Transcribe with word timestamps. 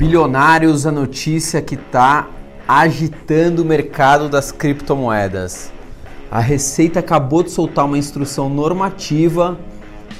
Bilionários, 0.00 0.86
a 0.86 0.90
notícia 0.90 1.60
que 1.60 1.74
está 1.74 2.26
agitando 2.66 3.60
o 3.60 3.66
mercado 3.66 4.30
das 4.30 4.50
criptomoedas. 4.50 5.70
A 6.30 6.40
Receita 6.40 7.00
acabou 7.00 7.42
de 7.42 7.50
soltar 7.50 7.84
uma 7.84 7.98
instrução 7.98 8.48
normativa 8.48 9.58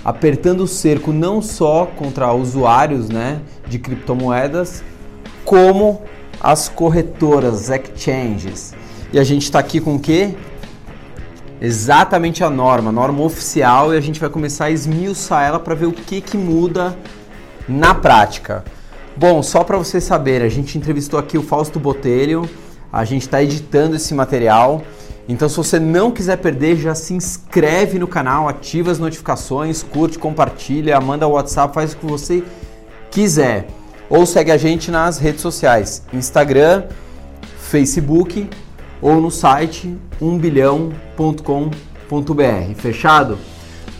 apertando 0.04 0.64
o 0.64 0.68
cerco 0.68 1.14
não 1.14 1.40
só 1.40 1.86
contra 1.86 2.30
usuários 2.30 3.08
né, 3.08 3.40
de 3.66 3.78
criptomoedas, 3.78 4.84
como 5.46 6.02
as 6.38 6.68
corretoras, 6.68 7.70
exchanges. 7.70 8.74
E 9.10 9.18
a 9.18 9.24
gente 9.24 9.44
está 9.44 9.60
aqui 9.60 9.80
com 9.80 9.94
o 9.94 9.98
quê? 9.98 10.34
Exatamente 11.58 12.44
a 12.44 12.50
norma, 12.50 12.90
a 12.90 12.92
norma 12.92 13.22
oficial, 13.22 13.94
e 13.94 13.96
a 13.96 14.00
gente 14.02 14.20
vai 14.20 14.28
começar 14.28 14.66
a 14.66 14.70
esmiuçar 14.70 15.42
ela 15.42 15.58
para 15.58 15.74
ver 15.74 15.86
o 15.86 15.92
que, 15.92 16.20
que 16.20 16.36
muda 16.36 16.94
na 17.66 17.94
prática. 17.94 18.62
Bom, 19.16 19.42
só 19.42 19.64
para 19.64 19.76
você 19.76 20.00
saber, 20.00 20.42
a 20.42 20.48
gente 20.48 20.78
entrevistou 20.78 21.18
aqui 21.18 21.36
o 21.36 21.42
Fausto 21.42 21.78
Botelho, 21.78 22.48
a 22.92 23.04
gente 23.04 23.22
está 23.22 23.42
editando 23.42 23.96
esse 23.96 24.14
material. 24.14 24.82
Então, 25.28 25.48
se 25.48 25.56
você 25.56 25.78
não 25.78 26.10
quiser 26.10 26.36
perder, 26.36 26.76
já 26.76 26.94
se 26.94 27.14
inscreve 27.14 27.98
no 27.98 28.06
canal, 28.06 28.48
ativa 28.48 28.90
as 28.90 28.98
notificações, 28.98 29.82
curte, 29.82 30.18
compartilha, 30.18 31.00
manda 31.00 31.26
o 31.26 31.32
WhatsApp, 31.32 31.74
faz 31.74 31.92
o 31.92 31.96
que 31.96 32.06
você 32.06 32.42
quiser. 33.10 33.68
Ou 34.08 34.26
segue 34.26 34.50
a 34.50 34.56
gente 34.56 34.90
nas 34.90 35.18
redes 35.18 35.40
sociais, 35.40 36.02
Instagram, 36.12 36.84
Facebook 37.58 38.48
ou 39.00 39.20
no 39.20 39.30
site 39.30 39.96
1bilhão.com.br. 40.20 42.74
Fechado? 42.76 43.38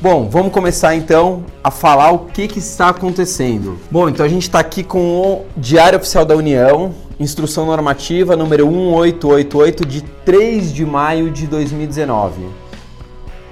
Bom, 0.03 0.31
vamos 0.31 0.51
começar 0.51 0.95
então 0.95 1.45
a 1.63 1.71
falar 1.71 2.11
o 2.11 2.21
que, 2.21 2.49
que 2.49 2.59
está 2.59 2.89
acontecendo. 2.89 3.79
Bom, 3.91 4.09
então 4.09 4.25
a 4.25 4.29
gente 4.31 4.45
está 4.45 4.59
aqui 4.59 4.83
com 4.83 4.99
o 4.99 5.45
Diário 5.55 5.99
Oficial 5.99 6.25
da 6.25 6.35
União, 6.35 6.95
instrução 7.19 7.67
normativa 7.67 8.35
número 8.35 8.67
1888 8.67 9.85
de 9.85 10.01
3 10.01 10.73
de 10.73 10.87
maio 10.87 11.31
de 11.31 11.47
2019. 11.47 12.47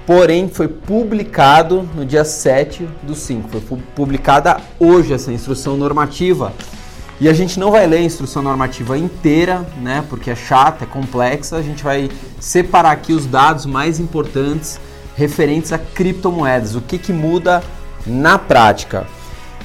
Porém, 0.07 0.49
foi 0.49 0.67
publicado 0.67 1.87
no 1.93 2.03
dia 2.03 2.25
7 2.25 2.89
do 3.03 3.13
5. 3.13 3.47
Foi 3.47 3.77
publicada 3.95 4.57
hoje 4.79 5.13
essa 5.13 5.31
instrução 5.31 5.77
normativa. 5.77 6.51
E 7.21 7.29
a 7.29 7.33
gente 7.33 7.59
não 7.59 7.69
vai 7.69 7.85
ler 7.85 7.97
a 7.97 8.01
instrução 8.01 8.41
normativa 8.41 8.97
inteira, 8.97 9.67
né? 9.79 10.03
Porque 10.09 10.31
é 10.31 10.35
chata, 10.35 10.83
é 10.83 10.87
complexa. 10.87 11.57
A 11.57 11.61
gente 11.61 11.83
vai 11.83 12.09
separar 12.39 12.89
aqui 12.89 13.13
os 13.13 13.27
dados 13.27 13.67
mais 13.67 13.99
importantes 13.99 14.79
referentes 15.19 15.73
a 15.73 15.77
criptomoedas. 15.77 16.75
O 16.75 16.81
que, 16.81 16.97
que 16.97 17.11
muda 17.11 17.61
na 18.07 18.39
prática? 18.39 19.05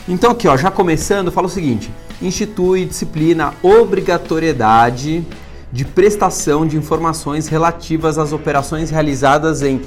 Então 0.09 0.33
aqui, 0.33 0.49
ó, 0.49 0.57
já 0.57 0.69
começando, 0.69 1.31
fala 1.31 1.47
o 1.47 1.51
seguinte: 1.51 1.91
institui 2.21 2.85
disciplina 2.85 3.55
obrigatoriedade 3.63 5.25
de 5.71 5.85
prestação 5.85 6.67
de 6.67 6.77
informações 6.77 7.47
relativas 7.47 8.19
às 8.19 8.33
operações 8.33 8.91
realizadas 8.91 9.63
em 9.63 9.81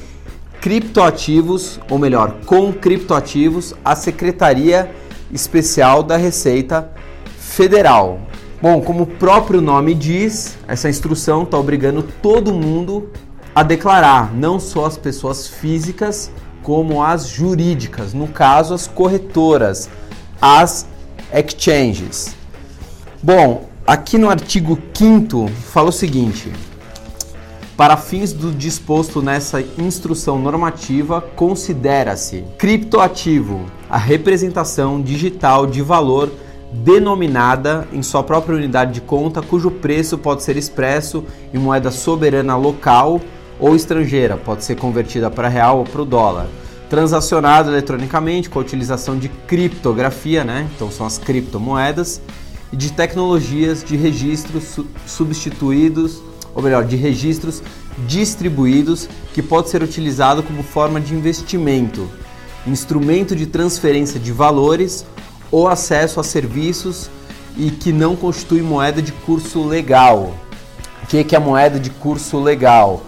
criptoativos, 0.61 1.79
ou 1.89 1.99
melhor, 1.99 2.37
com 2.45 2.71
criptoativos, 2.71 3.73
à 3.83 3.95
Secretaria 3.95 4.89
Especial 5.31 6.01
da 6.01 6.15
Receita 6.15 6.89
Federal. 7.37 8.21
Bom, 8.61 8.81
como 8.81 9.03
o 9.03 9.07
próprio 9.07 9.61
nome 9.61 9.93
diz, 9.93 10.57
essa 10.67 10.89
instrução 10.89 11.43
está 11.43 11.57
obrigando 11.57 12.01
todo 12.21 12.53
mundo 12.53 13.09
a 13.53 13.63
declarar, 13.63 14.33
não 14.33 14.59
só 14.59 14.85
as 14.85 14.97
pessoas 14.97 15.47
físicas, 15.47 16.31
como 16.61 17.01
as 17.01 17.27
jurídicas, 17.27 18.13
no 18.13 18.27
caso, 18.27 18.73
as 18.73 18.87
corretoras, 18.87 19.89
as 20.41 20.87
exchanges. 21.33 22.35
Bom, 23.23 23.69
aqui 23.85 24.17
no 24.17 24.29
artigo 24.29 24.77
5 24.93 25.47
fala 25.47 25.89
o 25.89 25.93
seguinte: 25.93 26.51
para 27.77 27.95
fins 27.95 28.33
do 28.33 28.51
disposto 28.51 29.21
nessa 29.21 29.61
instrução 29.77 30.39
normativa, 30.39 31.21
considera-se 31.21 32.43
criptoativo 32.57 33.65
a 33.89 33.97
representação 33.97 35.01
digital 35.01 35.67
de 35.67 35.81
valor 35.81 36.31
denominada 36.73 37.87
em 37.93 38.03
sua 38.03 38.23
própria 38.23 38.55
unidade 38.55 38.93
de 38.93 39.01
conta, 39.01 39.41
cujo 39.41 39.71
preço 39.71 40.17
pode 40.17 40.43
ser 40.43 40.57
expresso 40.57 41.23
em 41.53 41.57
moeda 41.57 41.91
soberana 41.91 42.57
local 42.57 43.21
ou 43.59 43.75
estrangeira, 43.75 44.37
pode 44.37 44.63
ser 44.63 44.75
convertida 44.75 45.29
para 45.29 45.47
real 45.47 45.79
ou 45.79 45.83
para 45.83 46.01
o 46.01 46.05
dólar 46.05 46.47
transacionado 46.89 47.69
eletronicamente 47.69 48.49
com 48.49 48.59
a 48.59 48.61
utilização 48.61 49.17
de 49.17 49.29
criptografia, 49.29 50.43
né? 50.43 50.69
Então 50.75 50.89
são 50.89 51.05
as 51.05 51.17
criptomoedas 51.17 52.21
e 52.71 52.77
de 52.77 52.91
tecnologias 52.91 53.83
de 53.83 53.95
registros 53.95 54.79
substituídos, 55.05 56.21
ou 56.53 56.61
melhor, 56.61 56.85
de 56.85 56.95
registros 56.95 57.61
distribuídos 58.07 59.07
que 59.33 59.41
pode 59.41 59.69
ser 59.69 59.83
utilizado 59.83 60.43
como 60.43 60.63
forma 60.63 60.99
de 60.99 61.13
investimento, 61.13 62.07
instrumento 62.65 63.35
de 63.35 63.45
transferência 63.45 64.19
de 64.19 64.31
valores 64.31 65.05
ou 65.51 65.67
acesso 65.67 66.19
a 66.19 66.23
serviços 66.23 67.09
e 67.57 67.71
que 67.71 67.91
não 67.91 68.15
constitui 68.15 68.61
moeda 68.61 69.01
de 69.01 69.11
curso 69.11 69.65
legal. 69.65 70.35
O 71.03 71.07
que 71.07 71.35
é 71.35 71.39
moeda 71.39 71.79
de 71.79 71.89
curso 71.89 72.39
legal? 72.39 73.01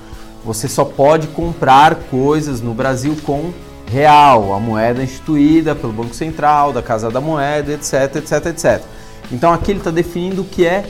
Você 0.43 0.67
só 0.67 0.85
pode 0.85 1.27
comprar 1.27 1.95
coisas 1.95 2.61
no 2.61 2.73
Brasil 2.73 3.15
com 3.23 3.51
real, 3.85 4.53
a 4.53 4.59
moeda 4.59 5.03
instituída 5.03 5.75
pelo 5.75 5.91
Banco 5.91 6.13
Central, 6.13 6.71
da 6.71 6.81
Casa 6.81 7.09
da 7.09 7.19
Moeda, 7.19 7.73
etc, 7.73 8.15
etc, 8.15 8.45
etc. 8.47 8.81
Então 9.31 9.51
aqui 9.51 9.71
ele 9.71 9.79
está 9.79 9.91
definindo 9.91 10.43
o 10.43 10.45
que 10.45 10.65
é 10.65 10.89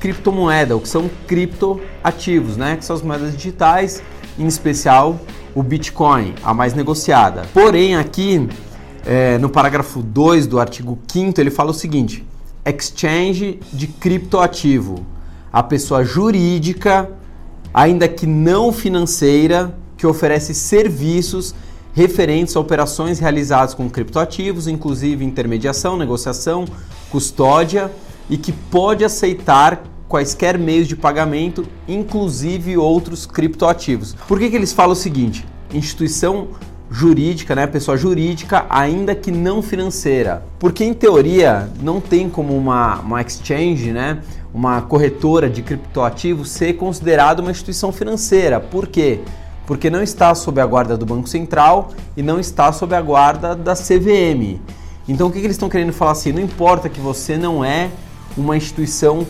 criptomoeda, 0.00 0.76
o 0.76 0.80
que 0.80 0.88
são 0.88 1.08
criptoativos, 1.26 2.56
né? 2.56 2.76
Que 2.76 2.84
são 2.84 2.96
as 2.96 3.02
moedas 3.02 3.36
digitais, 3.36 4.02
em 4.38 4.46
especial 4.46 5.18
o 5.54 5.62
Bitcoin, 5.62 6.34
a 6.42 6.52
mais 6.52 6.74
negociada. 6.74 7.42
Porém, 7.54 7.94
aqui 7.94 8.48
é, 9.06 9.38
no 9.38 9.48
parágrafo 9.48 10.02
2 10.02 10.46
do 10.46 10.58
artigo 10.58 10.98
5 11.06 11.40
ele 11.40 11.50
fala 11.50 11.70
o 11.70 11.74
seguinte: 11.74 12.24
exchange 12.64 13.60
de 13.72 13.86
criptoativo, 13.86 15.06
a 15.52 15.62
pessoa 15.62 16.04
jurídica, 16.04 17.08
ainda 17.72 18.08
que 18.08 18.26
não 18.26 18.72
financeira, 18.72 19.74
que 19.96 20.06
oferece 20.06 20.54
serviços 20.54 21.54
referentes 21.92 22.56
a 22.56 22.60
operações 22.60 23.18
realizadas 23.18 23.74
com 23.74 23.88
criptoativos, 23.88 24.66
inclusive 24.66 25.24
intermediação, 25.24 25.96
negociação, 25.96 26.64
custódia 27.10 27.90
e 28.30 28.36
que 28.36 28.52
pode 28.52 29.04
aceitar 29.04 29.82
quaisquer 30.08 30.58
meios 30.58 30.88
de 30.88 30.96
pagamento, 30.96 31.66
inclusive 31.88 32.76
outros 32.76 33.26
criptoativos. 33.26 34.14
Por 34.26 34.38
que, 34.38 34.50
que 34.50 34.56
eles 34.56 34.72
falam 34.72 34.92
o 34.92 34.96
seguinte? 34.96 35.46
Instituição 35.72 36.48
jurídica, 36.90 37.54
né, 37.54 37.66
pessoa 37.66 37.96
jurídica, 37.96 38.66
ainda 38.68 39.14
que 39.14 39.30
não 39.30 39.62
financeira. 39.62 40.44
Porque 40.58 40.84
em 40.84 40.92
teoria 40.92 41.70
não 41.82 42.00
tem 42.00 42.28
como 42.28 42.54
uma, 42.54 43.00
uma 43.00 43.22
exchange, 43.22 43.92
né, 43.92 44.20
uma 44.52 44.82
corretora 44.82 45.48
de 45.48 45.62
criptoativos 45.62 46.50
ser 46.50 46.74
considerada 46.74 47.40
uma 47.40 47.50
instituição 47.50 47.90
financeira. 47.92 48.60
Por 48.60 48.86
quê? 48.86 49.20
porque 49.66 49.88
não 49.88 50.02
está 50.02 50.34
sob 50.34 50.60
a 50.60 50.66
guarda 50.66 50.96
do 50.96 51.06
Banco 51.06 51.28
Central 51.28 51.92
e 52.16 52.22
não 52.22 52.40
está 52.40 52.72
sob 52.72 52.94
a 52.94 53.00
guarda 53.00 53.54
da 53.54 53.74
CVM. 53.74 54.60
Então 55.08 55.28
o 55.28 55.30
que, 55.30 55.40
que 55.40 55.46
eles 55.46 55.56
estão 55.56 55.68
querendo 55.68 55.92
falar 55.92 56.12
assim? 56.12 56.32
Não 56.32 56.42
importa 56.42 56.88
que 56.88 57.00
você 57.00 57.36
não 57.36 57.64
é 57.64 57.90
uma 58.36 58.56
instituição 58.56 59.26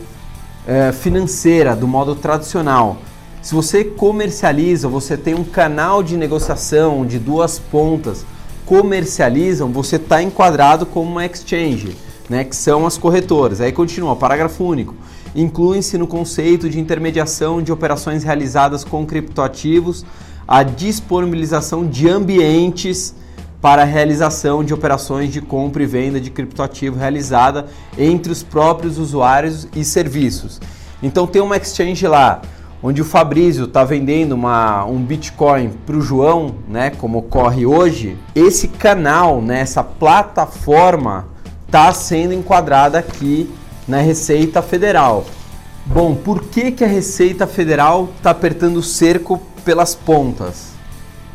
é, 0.66 0.92
financeira 0.92 1.76
do 1.76 1.86
modo 1.86 2.14
tradicional. 2.14 2.98
Se 3.40 3.54
você 3.54 3.84
comercializa, 3.84 4.88
você 4.88 5.16
tem 5.16 5.34
um 5.34 5.44
canal 5.44 6.02
de 6.02 6.16
negociação 6.16 7.04
de 7.04 7.18
duas 7.18 7.58
pontas, 7.58 8.24
comercializam, 8.64 9.72
você 9.72 9.96
está 9.96 10.22
enquadrado 10.22 10.86
como 10.86 11.10
uma 11.10 11.26
exchange, 11.26 11.96
né, 12.28 12.44
que 12.44 12.54
são 12.54 12.86
as 12.86 12.96
corretoras. 12.96 13.60
Aí 13.60 13.72
continua, 13.72 14.14
parágrafo 14.14 14.64
único. 14.64 14.94
Incluem-se 15.34 15.96
no 15.96 16.06
conceito 16.06 16.68
de 16.68 16.78
intermediação 16.78 17.62
de 17.62 17.72
operações 17.72 18.22
realizadas 18.22 18.84
com 18.84 19.06
criptoativos 19.06 20.04
a 20.46 20.62
disponibilização 20.62 21.86
de 21.86 22.08
ambientes 22.08 23.14
para 23.60 23.82
a 23.82 23.86
realização 23.86 24.64
de 24.64 24.74
operações 24.74 25.32
de 25.32 25.40
compra 25.40 25.82
e 25.82 25.86
venda 25.86 26.20
de 26.20 26.30
criptoativo 26.30 26.98
realizada 26.98 27.66
entre 27.96 28.32
os 28.32 28.42
próprios 28.42 28.98
usuários 28.98 29.68
e 29.74 29.84
serviços. 29.84 30.60
Então 31.02 31.26
tem 31.26 31.40
uma 31.40 31.56
exchange 31.56 32.06
lá 32.06 32.42
onde 32.82 33.00
o 33.00 33.04
Fabrício 33.04 33.64
está 33.64 33.84
vendendo 33.84 34.32
uma, 34.32 34.84
um 34.84 34.98
Bitcoin 34.98 35.70
para 35.86 35.96
o 35.96 36.02
João, 36.02 36.56
né, 36.68 36.90
como 36.90 37.18
ocorre 37.18 37.64
hoje. 37.64 38.18
Esse 38.34 38.66
canal, 38.66 39.40
né, 39.40 39.60
essa 39.60 39.84
plataforma 39.84 41.28
está 41.64 41.92
sendo 41.92 42.34
enquadrada 42.34 42.98
aqui 42.98 43.48
na 43.86 43.98
Receita 43.98 44.62
Federal. 44.62 45.26
Bom, 45.86 46.14
por 46.14 46.44
que, 46.44 46.70
que 46.70 46.84
a 46.84 46.88
Receita 46.88 47.46
Federal 47.46 48.10
está 48.16 48.30
apertando 48.30 48.76
o 48.76 48.82
cerco 48.82 49.40
pelas 49.64 49.94
pontas? 49.94 50.72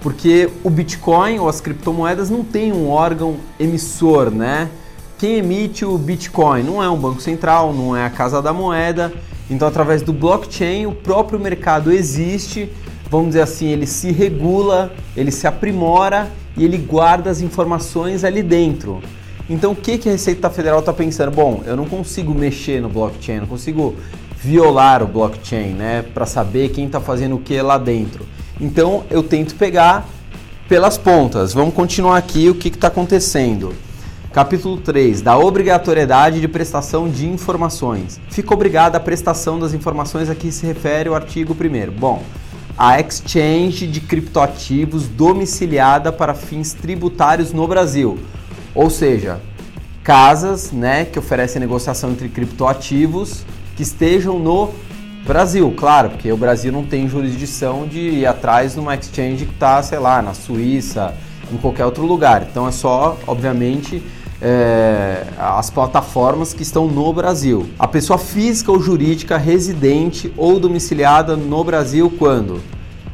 Porque 0.01 0.49
o 0.63 0.69
Bitcoin 0.69 1.39
ou 1.39 1.49
as 1.49 1.59
criptomoedas 1.59 2.29
não 2.29 2.43
tem 2.43 2.71
um 2.71 2.89
órgão 2.89 3.37
emissor, 3.59 4.31
né? 4.31 4.69
quem 5.17 5.37
emite 5.37 5.83
o 5.83 5.97
Bitcoin 5.97 6.61
não 6.61 6.81
é 6.81 6.87
um 6.87 6.97
banco 6.97 7.19
central, 7.19 7.73
não 7.73 7.97
é 7.97 8.05
a 8.05 8.09
casa 8.09 8.39
da 8.41 8.53
moeda. 8.53 9.11
Então, 9.49 9.67
através 9.67 10.01
do 10.01 10.13
blockchain, 10.13 10.85
o 10.85 10.91
próprio 10.91 11.39
mercado 11.39 11.91
existe, 11.91 12.71
vamos 13.09 13.29
dizer 13.29 13.41
assim, 13.41 13.67
ele 13.67 13.87
se 13.87 14.11
regula, 14.11 14.93
ele 15.15 15.31
se 15.31 15.47
aprimora 15.47 16.29
e 16.55 16.63
ele 16.63 16.77
guarda 16.77 17.31
as 17.31 17.41
informações 17.41 18.23
ali 18.23 18.43
dentro. 18.43 19.01
Então, 19.49 19.71
o 19.71 19.75
que, 19.75 19.97
que 19.97 20.09
a 20.09 20.11
Receita 20.11 20.49
Federal 20.49 20.79
está 20.79 20.91
pensando? 20.91 21.31
Bom, 21.31 21.63
eu 21.65 21.77
não 21.77 21.85
consigo 21.85 22.33
mexer 22.33 22.81
no 22.81 22.89
blockchain, 22.89 23.39
não 23.39 23.47
consigo 23.47 23.95
violar 24.35 25.01
o 25.01 25.07
blockchain, 25.07 25.69
né, 25.69 26.03
para 26.13 26.25
saber 26.25 26.69
quem 26.69 26.85
está 26.85 26.99
fazendo 26.99 27.35
o 27.35 27.39
que 27.39 27.59
lá 27.61 27.77
dentro. 27.77 28.25
Então, 28.59 29.05
eu 29.09 29.23
tento 29.23 29.55
pegar 29.55 30.05
pelas 30.67 30.97
pontas. 30.97 31.53
Vamos 31.53 31.73
continuar 31.73 32.17
aqui 32.17 32.49
o 32.49 32.55
que 32.55 32.67
está 32.67 32.87
acontecendo. 32.87 33.73
Capítulo 34.33 34.77
3. 34.77 35.21
Da 35.21 35.37
obrigatoriedade 35.37 36.41
de 36.41 36.47
prestação 36.47 37.09
de 37.09 37.27
informações. 37.27 38.19
Fica 38.29 38.53
obrigada 38.53 38.97
a 38.97 38.99
prestação 38.99 39.57
das 39.57 39.73
informações 39.73 40.29
a 40.29 40.35
que 40.35 40.51
se 40.51 40.65
refere 40.65 41.09
o 41.09 41.15
artigo 41.15 41.55
1 41.55 41.91
Bom, 41.91 42.21
a 42.77 42.99
exchange 42.99 43.87
de 43.87 44.01
criptoativos 44.01 45.07
domiciliada 45.07 46.11
para 46.11 46.33
fins 46.33 46.73
tributários 46.73 47.53
no 47.53 47.65
Brasil. 47.65 48.19
Ou 48.77 48.91
seja, 48.91 49.41
casas 50.03 50.71
né, 50.71 51.03
que 51.03 51.17
oferecem 51.17 51.59
negociação 51.59 52.11
entre 52.11 52.29
criptoativos 52.29 53.43
que 53.75 53.81
estejam 53.81 54.37
no 54.37 54.69
Brasil, 55.25 55.73
claro, 55.75 56.11
porque 56.11 56.31
o 56.31 56.37
Brasil 56.37 56.71
não 56.71 56.83
tem 56.83 57.09
jurisdição 57.09 57.87
de 57.87 57.99
ir 57.99 58.27
atrás 58.27 58.75
numa 58.75 58.93
exchange 58.93 59.47
que 59.47 59.51
está, 59.51 59.81
sei 59.81 59.97
lá, 59.97 60.21
na 60.21 60.35
Suíça, 60.35 61.15
em 61.51 61.57
qualquer 61.57 61.85
outro 61.85 62.05
lugar. 62.05 62.47
Então 62.49 62.67
é 62.67 62.71
só, 62.71 63.17
obviamente, 63.25 64.03
é, 64.39 65.23
as 65.39 65.71
plataformas 65.71 66.53
que 66.53 66.61
estão 66.61 66.87
no 66.87 67.11
Brasil. 67.11 67.67
A 67.79 67.87
pessoa 67.87 68.19
física 68.19 68.71
ou 68.71 68.79
jurídica 68.79 69.37
residente 69.37 70.31
ou 70.37 70.59
domiciliada 70.59 71.35
no 71.35 71.63
Brasil 71.63 72.13
quando 72.19 72.61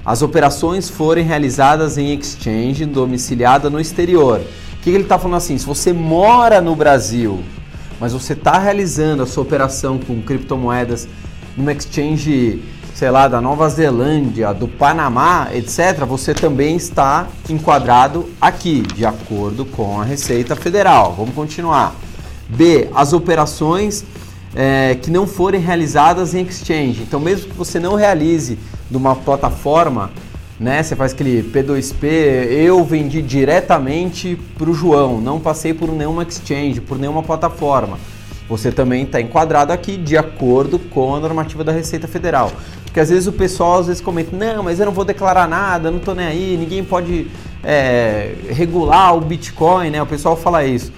as 0.06 0.22
operações 0.22 0.90
forem 0.90 1.24
realizadas 1.24 1.98
em 1.98 2.14
exchange 2.14 2.86
domiciliada 2.86 3.70
no 3.70 3.80
exterior. 3.80 4.42
Que 4.84 4.90
ele 4.90 5.04
está 5.04 5.18
falando 5.18 5.38
assim? 5.38 5.58
Se 5.58 5.66
você 5.66 5.94
mora 5.94 6.62
no 6.62 6.76
Brasil, 6.76 7.44
mas 8.00 8.14
você 8.14 8.34
está 8.34 8.58
realizando 8.58 9.24
a 9.24 9.26
sua 9.26 9.44
operação 9.44 9.98
com 9.98 10.22
criptomoedas 10.22 11.08
numa 11.56 11.72
exchange 11.72 12.62
sei 12.94 13.10
lá, 13.10 13.28
da 13.28 13.42
Nova 13.42 13.68
Zelândia, 13.70 14.54
do 14.54 14.68
Panamá, 14.68 15.50
etc., 15.54 16.06
você 16.06 16.34
também 16.34 16.76
está 16.76 17.28
enquadrado 17.50 18.30
aqui, 18.40 18.82
de 18.82 19.04
acordo 19.04 19.66
com 19.66 20.00
a 20.00 20.04
Receita 20.04 20.56
Federal. 20.56 21.14
Vamos 21.18 21.34
continuar. 21.34 21.96
B. 22.48 22.90
As 22.94 23.12
operações 23.12 24.06
é, 24.56 24.96
que 25.02 25.10
não 25.10 25.26
forem 25.26 25.60
realizadas 25.60 26.36
em 26.36 26.44
exchange. 26.44 27.02
Então, 27.02 27.20
mesmo 27.20 27.50
que 27.50 27.58
você 27.58 27.80
não 27.80 27.96
realize 27.96 28.60
de 28.90 28.96
uma 28.96 29.16
plataforma, 29.16 30.12
né, 30.64 30.82
você 30.82 30.96
faz 30.96 31.12
aquele 31.12 31.44
P2P, 31.44 32.06
eu 32.50 32.82
vendi 32.86 33.22
diretamente 33.22 34.40
para 34.58 34.70
o 34.70 34.74
João, 34.74 35.20
não 35.20 35.38
passei 35.38 35.74
por 35.74 35.92
nenhuma 35.92 36.24
exchange, 36.24 36.80
por 36.80 36.98
nenhuma 36.98 37.22
plataforma. 37.22 38.00
Você 38.48 38.72
também 38.72 39.04
está 39.04 39.20
enquadrado 39.20 39.74
aqui 39.74 39.98
de 39.98 40.16
acordo 40.16 40.80
com 40.80 41.14
a 41.14 41.20
normativa 41.20 41.66
da 41.66 41.74
Receita 41.74 42.08
Federal. 42.08 42.50
Porque 42.86 42.98
às 43.02 43.10
vezes 43.10 43.28
o 43.28 43.34
pessoal 43.34 43.80
às 43.80 43.88
vezes 43.88 44.02
comenta, 44.02 44.34
não, 44.34 44.64
mas 44.64 44.80
eu 44.80 44.86
não 44.86 44.94
vou 44.94 45.04
declarar 45.04 45.50
nada, 45.50 45.92
não 45.92 45.98
estou 45.98 46.16
nem 46.16 46.28
aí, 46.28 46.58
ninguém 46.58 46.82
pode 46.82 47.28
é, 47.62 48.34
regular 48.50 49.18
o 49.18 49.20
Bitcoin, 49.20 49.90
né? 49.90 50.02
O 50.02 50.06
pessoal 50.06 50.38
fala 50.38 50.64
isso. 50.64 50.94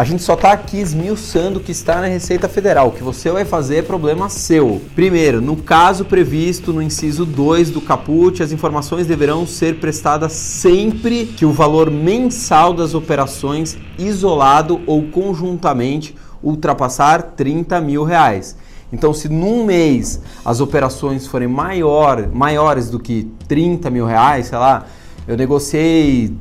A 0.00 0.04
gente 0.04 0.22
só 0.22 0.32
está 0.32 0.52
aqui 0.52 0.78
esmiuçando 0.78 1.58
o 1.58 1.62
que 1.62 1.72
está 1.72 2.00
na 2.00 2.06
Receita 2.06 2.48
Federal. 2.48 2.88
O 2.88 2.92
que 2.92 3.02
você 3.02 3.30
vai 3.30 3.44
fazer 3.44 3.76
é 3.76 3.82
problema 3.82 4.30
seu. 4.30 4.80
Primeiro, 4.94 5.42
no 5.42 5.56
caso 5.56 6.06
previsto 6.06 6.72
no 6.72 6.80
inciso 6.80 7.26
2 7.26 7.68
do 7.68 7.82
caput, 7.82 8.42
as 8.42 8.50
informações 8.50 9.06
deverão 9.06 9.46
ser 9.46 9.78
prestadas 9.78 10.32
sempre 10.32 11.26
que 11.26 11.44
o 11.44 11.52
valor 11.52 11.90
mensal 11.90 12.72
das 12.72 12.94
operações, 12.94 13.76
isolado 13.98 14.80
ou 14.86 15.02
conjuntamente, 15.08 16.16
ultrapassar 16.42 17.34
30 17.36 17.78
mil 17.82 18.02
reais. 18.02 18.56
Então, 18.90 19.12
se 19.12 19.28
num 19.28 19.66
mês 19.66 20.22
as 20.42 20.62
operações 20.62 21.26
forem 21.26 21.46
maior, 21.46 22.26
maiores 22.32 22.88
do 22.88 22.98
que 22.98 23.30
30 23.46 23.90
mil 23.90 24.06
reais, 24.06 24.46
sei 24.46 24.56
lá, 24.56 24.86
eu 25.28 25.36
negociei 25.36 26.34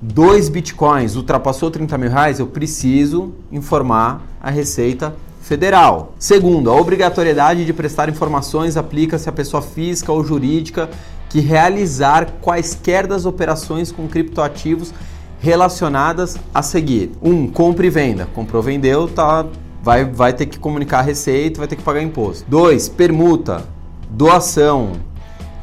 dois 0.00 0.48
bitcoins, 0.48 1.16
ultrapassou 1.16 1.70
30 1.70 1.98
mil 1.98 2.10
reais, 2.10 2.38
eu 2.40 2.46
preciso 2.46 3.32
informar 3.52 4.22
a 4.40 4.50
Receita 4.50 5.14
Federal. 5.42 6.14
Segundo, 6.18 6.70
a 6.70 6.74
obrigatoriedade 6.74 7.64
de 7.64 7.72
prestar 7.72 8.08
informações 8.08 8.76
aplica-se 8.76 9.28
à 9.28 9.32
pessoa 9.32 9.62
física 9.62 10.12
ou 10.12 10.24
jurídica 10.24 10.88
que 11.28 11.40
realizar 11.40 12.26
quaisquer 12.40 13.06
das 13.06 13.24
operações 13.24 13.92
com 13.92 14.08
criptoativos 14.08 14.92
relacionadas 15.40 16.38
a 16.54 16.62
seguir. 16.62 17.12
Um, 17.22 17.46
compra 17.48 17.86
e 17.86 17.90
venda. 17.90 18.28
Comprou, 18.34 18.62
vendeu, 18.62 19.08
tá 19.08 19.46
vai, 19.82 20.04
vai 20.04 20.32
ter 20.32 20.46
que 20.46 20.58
comunicar 20.58 20.98
a 21.00 21.02
receita, 21.02 21.58
vai 21.58 21.68
ter 21.68 21.76
que 21.76 21.82
pagar 21.82 22.02
imposto. 22.02 22.44
Dois, 22.48 22.88
permuta, 22.88 23.64
doação, 24.08 24.92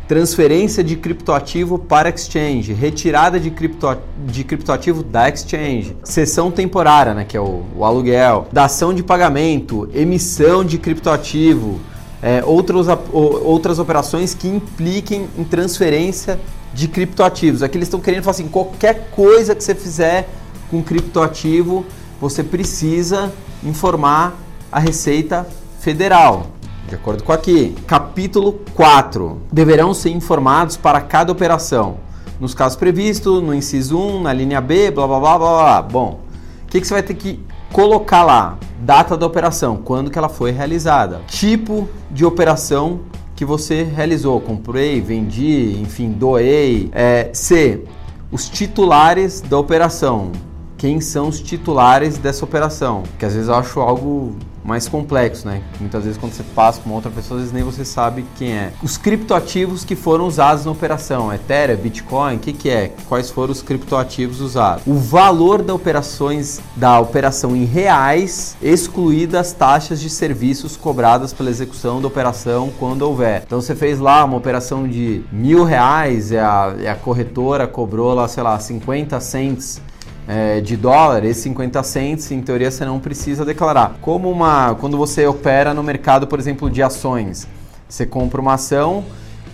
transferência 0.08 0.84
de 0.84 0.96
criptoativo 0.96 1.78
para 1.78 2.10
exchange, 2.10 2.72
retirada 2.72 3.40
de, 3.40 3.52
cripto, 3.52 3.98
de 4.26 4.44
criptoativo 4.44 5.04
da 5.04 5.28
exchange, 5.28 5.96
cessão 6.04 6.50
temporária, 6.50 7.14
né, 7.14 7.26
que 7.26 7.36
é 7.36 7.42
o, 7.42 7.64
o 7.76 7.84
aluguel, 7.84 8.48
dação 8.52 8.94
de 8.94 9.04
pagamento, 9.04 9.90
emissão 9.94 10.64
de 10.64 10.78
criptoativo, 10.78 11.80
é, 12.22 12.44
outros, 12.44 12.88
outras 13.12 13.80
operações 13.80 14.34
que 14.34 14.48
impliquem 14.48 15.28
em 15.38 15.44
transferência 15.44 16.40
de 16.74 16.88
criptoativos. 16.88 17.62
Aqui 17.62 17.78
eles 17.78 17.88
estão 17.88 18.00
querendo 18.00 18.24
falar 18.24 18.32
assim, 18.32 18.48
qualquer 18.48 19.10
coisa 19.12 19.54
que 19.54 19.64
você 19.64 19.76
fizer 19.76 20.28
com 20.72 20.82
criptoativo, 20.82 21.86
você 22.20 22.44
precisa 22.44 23.32
informar 23.64 24.36
a 24.72 24.80
Receita 24.80 25.48
Federal. 25.80 26.57
De 26.88 26.96
acordo 26.96 27.22
com 27.22 27.34
aqui, 27.34 27.76
capítulo 27.86 28.62
4. 28.74 29.42
Deverão 29.52 29.94
ser 29.94 30.10
informados 30.12 30.78
para 30.78 31.02
cada 31.02 31.34
operação. 31.34 31.98
Nos 32.40 32.54
casos 32.54 32.78
previstos, 32.78 33.44
no 33.44 33.54
inciso 33.54 34.00
1, 34.00 34.22
na 34.22 34.32
linha 34.32 34.62
B, 34.62 34.90
blá 34.90 35.06
blá 35.06 35.20
blá 35.20 35.38
blá 35.38 35.54
blá. 35.56 35.82
Bom, 35.82 36.22
o 36.64 36.68
que, 36.68 36.80
que 36.80 36.88
você 36.88 36.94
vai 36.94 37.04
ter 37.04 37.16
que 37.16 37.44
colocar 37.74 38.24
lá? 38.24 38.58
Data 38.80 39.18
da 39.18 39.26
operação, 39.26 39.76
quando 39.84 40.10
que 40.10 40.18
ela 40.18 40.30
foi 40.30 40.52
realizada. 40.52 41.20
Tipo 41.28 41.90
de 42.10 42.24
operação 42.24 43.02
que 43.36 43.44
você 43.44 43.84
realizou. 43.84 44.40
Comprei, 44.40 45.02
vendi, 45.02 45.78
enfim, 45.82 46.12
doei. 46.12 46.90
É, 46.94 47.30
C. 47.34 47.84
Os 48.32 48.48
titulares 48.48 49.42
da 49.42 49.58
operação 49.58 50.32
quem 50.78 51.02
são 51.02 51.28
os 51.28 51.42
titulares 51.42 52.18
dessa 52.18 52.46
operação, 52.46 53.04
que 53.18 53.26
às 53.26 53.34
vezes 53.34 53.50
eu 53.50 53.56
acho 53.56 53.80
algo 53.80 54.36
mais 54.68 54.86
complexo, 54.90 55.48
né? 55.48 55.62
Muitas 55.80 56.04
vezes 56.04 56.18
quando 56.18 56.34
você 56.34 56.44
passa 56.44 56.82
com 56.82 56.90
outra 56.90 57.10
pessoa, 57.10 57.38
às 57.38 57.44
vezes 57.44 57.54
nem 57.54 57.64
você 57.64 57.86
sabe 57.86 58.26
quem 58.38 58.52
é. 58.52 58.74
Os 58.84 58.98
criptoativos 58.98 59.86
que 59.86 59.96
foram 59.96 60.28
usados 60.28 60.66
na 60.66 60.72
operação, 60.72 61.34
Ethereum, 61.34 61.78
Bitcoin, 61.78 62.36
o 62.36 62.40
que, 62.40 62.52
que 62.52 62.70
é? 62.70 62.92
Quais 63.08 63.30
foram 63.32 63.54
os 63.54 63.62
criptoativos 63.62 64.42
usados? 64.42 64.84
O 64.86 64.96
valor 64.96 65.62
da 65.62 65.74
operações 65.74 66.60
da 66.76 67.00
operação 67.00 67.56
em 67.56 67.64
reais, 67.64 68.58
excluídas 68.62 69.38
as 69.38 69.54
taxas 69.54 70.02
de 70.02 70.10
serviços 70.10 70.76
cobradas 70.76 71.32
pela 71.32 71.50
execução 71.50 72.02
da 72.02 72.08
operação 72.08 72.70
quando 72.78 73.04
houver. 73.04 73.44
Então 73.46 73.62
você 73.62 73.74
fez 73.74 74.00
lá 74.00 74.26
uma 74.26 74.36
operação 74.36 74.86
de 74.86 75.24
mil 75.32 75.64
reais, 75.64 76.32
e 76.32 76.38
a, 76.38 76.76
e 76.78 76.88
a 76.88 76.96
corretora 76.96 77.68
cobrou 77.68 78.14
lá, 78.14 78.28
sei 78.28 78.44
lá, 78.44 78.60
50 78.60 79.18
cents 79.22 79.82
é, 80.28 80.60
de 80.60 80.76
dólar, 80.76 81.24
esses 81.24 81.44
50 81.44 81.82
cents, 81.84 82.32
em 82.32 82.42
teoria, 82.42 82.70
você 82.70 82.84
não 82.84 83.00
precisa 83.00 83.46
declarar. 83.46 83.98
Como 84.02 84.30
uma, 84.30 84.76
quando 84.76 84.98
você 84.98 85.26
opera 85.26 85.74
no 85.74 85.82
mercado, 85.82 86.28
por 86.28 86.38
exemplo, 86.38 86.70
de 86.70 86.84
ações, 86.84 87.48
você 87.88 88.06
compra 88.06 88.42
uma 88.42 88.56
ação 88.56 89.06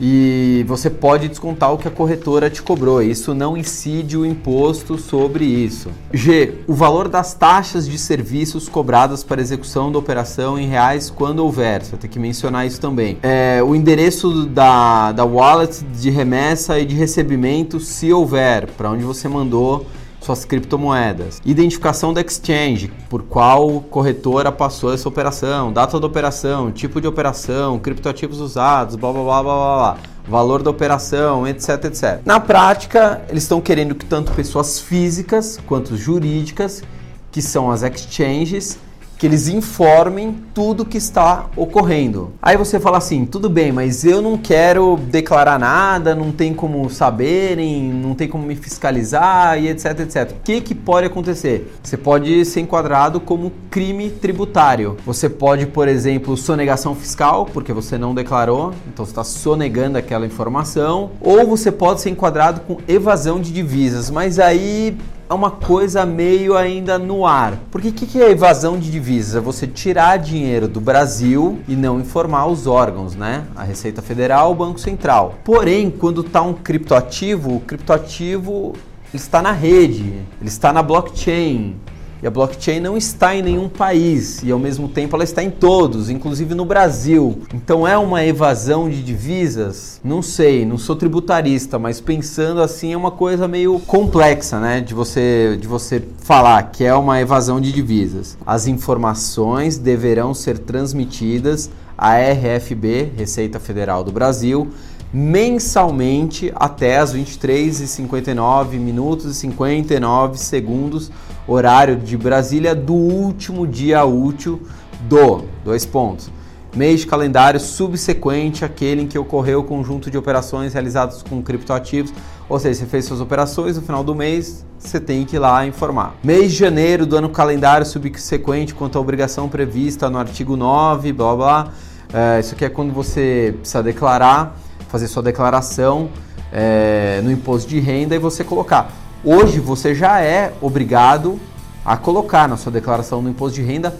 e 0.01 0.65
você 0.67 0.89
pode 0.89 1.27
descontar 1.27 1.71
o 1.71 1.77
que 1.77 1.87
a 1.87 1.91
corretora 1.91 2.49
te 2.49 2.61
cobrou. 2.61 3.01
Isso 3.01 3.33
não 3.33 3.55
incide 3.55 4.17
o 4.17 4.25
imposto 4.25 4.97
sobre 4.97 5.45
isso. 5.45 5.89
G. 6.11 6.55
O 6.67 6.73
valor 6.73 7.07
das 7.07 7.33
taxas 7.33 7.87
de 7.87 7.97
serviços 7.97 8.67
cobradas 8.67 9.23
para 9.23 9.41
execução 9.41 9.91
da 9.91 9.99
operação 9.99 10.57
em 10.57 10.67
reais 10.67 11.09
quando 11.09 11.39
houver. 11.39 11.83
Você 11.83 11.95
ter 11.95 12.07
que 12.07 12.19
mencionar 12.19 12.65
isso 12.65 12.81
também. 12.81 13.17
É, 13.21 13.61
o 13.63 13.75
endereço 13.75 14.45
da, 14.47 15.11
da 15.11 15.23
wallet 15.23 15.83
de 15.83 16.09
remessa 16.09 16.79
e 16.79 16.85
de 16.85 16.95
recebimento, 16.95 17.79
se 17.79 18.11
houver, 18.11 18.67
para 18.71 18.89
onde 18.89 19.03
você 19.03 19.27
mandou 19.27 19.85
suas 20.23 20.45
criptomoedas. 20.45 21.41
Identificação 21.45 22.13
da 22.13 22.21
exchange, 22.21 22.91
por 23.09 23.23
qual 23.23 23.81
corretora 23.81 24.51
passou 24.51 24.93
essa 24.93 25.07
operação, 25.07 25.71
data 25.71 25.99
da 25.99 26.07
operação, 26.07 26.71
tipo 26.71 27.01
de 27.01 27.07
operação, 27.07 27.79
criptoativos 27.79 28.39
usados, 28.39 28.95
blá 28.95 29.11
blá 29.11 29.23
blá 29.23 29.43
blá 29.43 29.53
blá. 29.53 29.97
Valor 30.25 30.63
da 30.63 30.69
operação, 30.69 31.45
etc, 31.45 31.85
etc. 31.85 32.21
Na 32.25 32.39
prática, 32.39 33.21
eles 33.29 33.43
estão 33.43 33.59
querendo 33.59 33.93
que 33.93 34.05
tanto 34.05 34.31
pessoas 34.31 34.79
físicas 34.79 35.59
quanto 35.67 35.97
jurídicas 35.97 36.81
que 37.29 37.41
são 37.41 37.69
as 37.69 37.81
exchanges, 37.83 38.79
que 39.23 39.27
eles 39.27 39.47
informem 39.47 40.35
tudo 40.53 40.83
que 40.83 40.97
está 40.97 41.45
ocorrendo. 41.55 42.33
Aí 42.41 42.57
você 42.57 42.77
fala 42.77 42.97
assim, 42.97 43.25
tudo 43.25 43.49
bem, 43.49 43.71
mas 43.71 44.03
eu 44.03 44.21
não 44.21 44.37
quero 44.37 44.97
declarar 44.97 45.57
nada, 45.57 46.13
não 46.13 46.29
tem 46.29 46.53
como 46.53 46.89
saberem, 46.89 47.89
não 47.89 48.15
tem 48.15 48.27
como 48.27 48.45
me 48.45 48.53
fiscalizar 48.53 49.57
e 49.57 49.69
etc, 49.69 49.97
etc. 50.01 50.31
O 50.31 50.43
que, 50.43 50.59
que 50.59 50.75
pode 50.75 51.07
acontecer? 51.07 51.73
Você 51.81 51.95
pode 51.95 52.43
ser 52.43 52.59
enquadrado 52.59 53.21
como 53.21 53.53
crime 53.71 54.09
tributário. 54.09 54.97
Você 55.05 55.29
pode, 55.29 55.67
por 55.67 55.87
exemplo, 55.87 56.35
sonegação 56.35 56.93
fiscal, 56.93 57.45
porque 57.45 57.71
você 57.71 57.97
não 57.97 58.13
declarou, 58.13 58.73
então 58.91 59.05
você 59.05 59.11
está 59.13 59.23
sonegando 59.23 59.97
aquela 59.97 60.25
informação, 60.25 61.11
ou 61.21 61.47
você 61.47 61.71
pode 61.71 62.01
ser 62.01 62.09
enquadrado 62.09 62.59
com 62.67 62.79
evasão 62.89 63.39
de 63.39 63.53
divisas, 63.53 64.09
mas 64.09 64.37
aí 64.37 64.97
é 65.33 65.35
uma 65.35 65.49
coisa 65.49 66.05
meio 66.05 66.55
ainda 66.55 66.99
no 66.99 67.25
ar. 67.25 67.57
Porque 67.71 67.89
o 67.89 67.91
que, 67.93 68.05
que 68.05 68.21
é 68.21 68.29
evasão 68.29 68.77
de 68.77 68.91
divisas? 68.91 69.35
É 69.35 69.39
você 69.39 69.65
tirar 69.65 70.17
dinheiro 70.17 70.67
do 70.67 70.79
Brasil 70.79 71.59
e 71.67 71.75
não 71.75 71.99
informar 71.99 72.45
os 72.45 72.67
órgãos, 72.67 73.15
né? 73.15 73.45
A 73.55 73.63
Receita 73.63 74.01
Federal, 74.01 74.51
o 74.51 74.55
Banco 74.55 74.79
Central. 74.79 75.35
Porém, 75.43 75.89
quando 75.89 76.21
está 76.21 76.43
um 76.43 76.53
criptoativo, 76.53 77.55
o 77.55 77.59
criptoativo 77.59 78.73
está 79.11 79.41
na 79.41 79.51
rede, 79.51 80.21
ele 80.39 80.49
está 80.49 80.71
na 80.71 80.83
blockchain. 80.83 81.75
E 82.23 82.27
a 82.27 82.31
blockchain 82.31 82.79
não 82.79 82.95
está 82.95 83.35
em 83.35 83.41
nenhum 83.41 83.67
país 83.67 84.41
e 84.43 84.49
ao 84.49 84.57
mesmo 84.57 84.87
tempo 84.87 85.13
ela 85.13 85.25
está 85.25 85.43
em 85.43 85.49
todos, 85.49 86.09
inclusive 86.09 86.55
no 86.55 86.63
Brasil. 86.63 87.41
Então 87.53 87.85
é 87.85 87.97
uma 87.97 88.23
evasão 88.23 88.89
de 88.89 89.03
divisas? 89.03 89.99
Não 90.01 90.21
sei, 90.21 90.65
não 90.65 90.77
sou 90.77 90.95
tributarista, 90.95 91.77
mas 91.77 91.99
pensando 91.99 92.61
assim 92.61 92.93
é 92.93 92.97
uma 92.97 93.11
coisa 93.11 93.45
meio 93.45 93.77
complexa, 93.79 94.57
né, 94.57 94.79
de 94.79 94.93
você 94.93 95.57
de 95.59 95.67
você 95.67 96.01
falar 96.19 96.63
que 96.71 96.85
é 96.85 96.95
uma 96.95 97.19
evasão 97.19 97.59
de 97.59 97.73
divisas. 97.73 98.37
As 98.45 98.67
informações 98.67 99.77
deverão 99.77 100.33
ser 100.33 100.59
transmitidas 100.59 101.69
à 101.97 102.13
RFB, 102.15 103.11
Receita 103.17 103.59
Federal 103.59 104.01
do 104.01 104.13
Brasil, 104.13 104.69
mensalmente 105.13 106.51
até 106.55 106.97
as 106.97 107.13
23h59 107.13 108.79
minutos 108.79 109.25
e 109.25 109.33
59 109.35 110.39
segundos, 110.39 111.11
horário 111.47 111.95
de 111.95 112.17
Brasília, 112.17 112.73
do 112.73 112.95
último 112.95 113.67
dia 113.67 114.03
útil 114.03 114.63
do, 115.07 115.43
dois 115.63 115.85
pontos, 115.85 116.31
mês 116.75 117.01
de 117.01 117.07
calendário 117.07 117.59
subsequente 117.59 118.65
àquele 118.65 119.03
em 119.03 119.07
que 119.07 119.19
ocorreu 119.19 119.59
o 119.59 119.63
conjunto 119.63 120.09
de 120.09 120.17
operações 120.17 120.73
realizadas 120.73 121.21
com 121.21 121.43
criptoativos, 121.43 122.11
ou 122.49 122.57
seja, 122.59 122.79
você 122.79 122.85
fez 122.87 123.05
suas 123.05 123.21
operações 123.21 123.75
no 123.75 123.83
final 123.83 124.03
do 124.03 124.15
mês, 124.15 124.65
você 124.79 124.99
tem 124.99 125.25
que 125.25 125.35
ir 125.35 125.39
lá 125.39 125.63
informar. 125.65 126.15
Mês 126.23 126.51
de 126.51 126.57
janeiro 126.57 127.05
do 127.05 127.15
ano 127.15 127.29
calendário 127.29 127.85
subsequente 127.85 128.73
quanto 128.73 128.97
à 128.97 129.01
obrigação 129.01 129.47
prevista 129.47 130.09
no 130.09 130.17
artigo 130.17 130.57
9, 130.57 131.13
blá 131.13 131.35
blá. 131.35 131.67
É, 132.11 132.39
isso 132.39 132.53
aqui 132.53 132.65
é 132.65 132.69
quando 132.69 132.91
você 132.91 133.55
precisa 133.59 133.81
declarar 133.81 134.59
fazer 134.93 135.07
sua 135.07 135.23
declaração 135.23 136.11
é, 136.51 137.19
no 137.23 137.31
imposto 137.31 137.67
de 137.67 137.79
renda 137.79 138.13
e 138.15 138.19
você 138.19 138.43
colocar. 138.43 138.91
Hoje 139.23 139.59
você 139.59 139.95
já 139.95 140.21
é 140.21 140.53
obrigado 140.61 141.39
a 141.83 141.97
colocar 141.97 142.47
na 142.47 142.57
sua 142.57 142.71
declaração 142.71 143.19
no 143.19 143.27
imposto 143.27 143.59
de 143.59 143.65
renda 143.65 143.97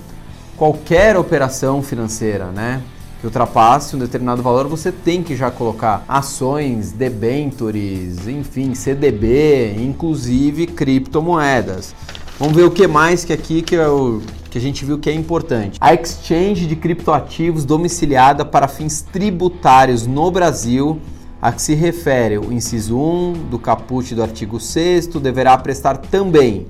qualquer 0.56 1.18
operação 1.18 1.82
financeira, 1.82 2.52
né? 2.52 2.84
Que 3.20 3.26
ultrapasse 3.26 3.96
um 3.96 4.00
determinado 4.00 4.44
valor, 4.44 4.68
você 4.68 4.92
tem 4.92 5.24
que 5.24 5.36
já 5.36 5.50
colocar 5.50 6.06
ações, 6.08 6.92
debentures, 6.92 8.28
enfim, 8.28 8.76
CDB, 8.76 9.76
inclusive 9.76 10.68
criptomoedas. 10.68 11.96
Vamos 12.38 12.56
ver 12.56 12.66
o 12.66 12.70
que 12.70 12.86
mais 12.86 13.26
que 13.26 13.34
aqui 13.34 13.64
que, 13.64 13.74
eu, 13.74 14.22
que 14.54 14.60
a 14.60 14.62
gente 14.62 14.86
viu 14.86 15.00
que 15.00 15.10
é 15.10 15.14
importante. 15.14 15.80
A 15.82 15.96
exchange 15.96 16.68
de 16.68 16.76
criptoativos 16.76 17.66
domiciliada 17.66 18.46
para 18.46 18.68
fins 18.68 19.02
tributários 19.02 20.06
no 20.06 20.30
Brasil, 20.30 21.02
a 21.42 21.52
que 21.52 21.60
se 21.60 21.74
refere 21.74 22.38
o 22.38 22.54
inciso 22.54 22.96
1 22.96 23.48
do 23.50 23.58
caput 23.58 24.14
do 24.14 24.22
artigo 24.22 24.60
6 24.60 25.08
deverá 25.08 25.58
prestar 25.58 25.98
também 25.98 26.68